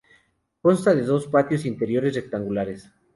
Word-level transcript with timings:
Consta 0.63 0.95
de 0.95 1.03
dos 1.03 1.27
patios 1.27 1.63
interiores 1.67 2.15
rectangulares. 2.15 2.89